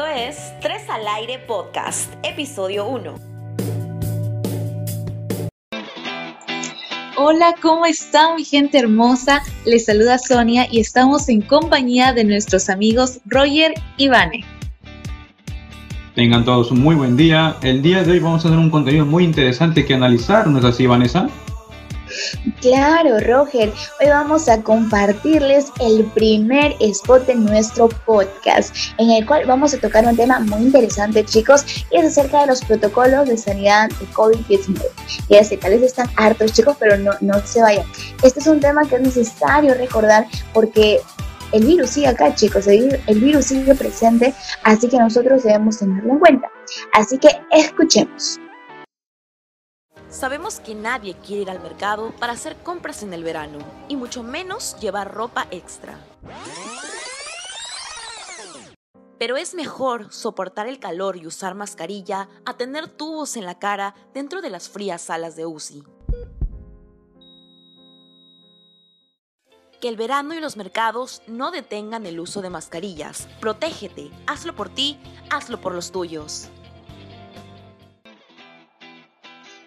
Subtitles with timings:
[0.00, 3.14] Esto es Tres al Aire Podcast, episodio 1.
[7.18, 9.42] Hola, ¿cómo están mi gente hermosa?
[9.66, 14.42] Les saluda Sonia y estamos en compañía de nuestros amigos Roger y Vane.
[16.14, 17.56] Tengan todos un muy buen día.
[17.60, 20.64] El día de hoy vamos a hacer un contenido muy interesante que analizar, ¿no es
[20.64, 21.28] así, Vanessa?
[22.60, 23.72] Claro, Roger.
[24.00, 29.78] Hoy vamos a compartirles el primer spot de nuestro podcast, en el cual vamos a
[29.78, 34.06] tocar un tema muy interesante, chicos, y es acerca de los protocolos de sanidad de
[34.08, 34.82] COVID-19.
[35.28, 37.86] Ya sé, tal vez están hartos, chicos, pero no, no se vayan.
[38.22, 41.00] Este es un tema que es necesario recordar porque
[41.52, 46.12] el virus sigue acá, chicos, el, el virus sigue presente, así que nosotros debemos tenerlo
[46.12, 46.48] en cuenta.
[46.92, 48.38] Así que escuchemos.
[50.10, 54.24] Sabemos que nadie quiere ir al mercado para hacer compras en el verano, y mucho
[54.24, 55.98] menos llevar ropa extra.
[59.18, 63.94] Pero es mejor soportar el calor y usar mascarilla a tener tubos en la cara
[64.12, 65.84] dentro de las frías salas de UCI.
[69.80, 73.28] Que el verano y los mercados no detengan el uso de mascarillas.
[73.40, 74.98] Protégete, hazlo por ti,
[75.30, 76.48] hazlo por los tuyos.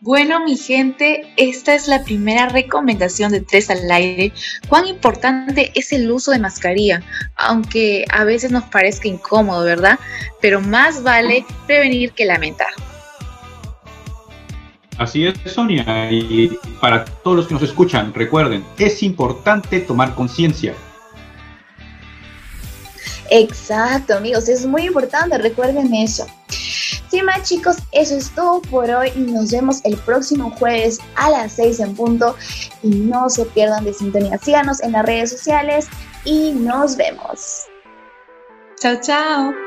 [0.00, 4.32] Bueno, mi gente, esta es la primera recomendación de Tres al Aire.
[4.68, 7.02] Cuán importante es el uso de mascarilla,
[7.36, 9.98] aunque a veces nos parezca incómodo, ¿verdad?
[10.40, 12.68] Pero más vale prevenir que lamentar.
[14.98, 16.10] Así es, Sonia.
[16.10, 20.74] Y para todos los que nos escuchan, recuerden, es importante tomar conciencia.
[23.30, 26.26] Exacto, amigos, es muy importante, recuerden eso.
[27.10, 31.52] Sin más chicos, eso es todo por hoy nos vemos el próximo jueves a las
[31.52, 32.34] 6 en punto
[32.82, 34.38] y no se pierdan de sintonía.
[34.38, 35.86] Síganos en las redes sociales
[36.24, 37.66] y nos vemos.
[38.80, 39.65] Chao, chao.